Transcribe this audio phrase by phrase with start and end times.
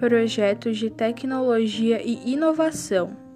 [0.00, 3.29] projetos de tecnologia e inovação.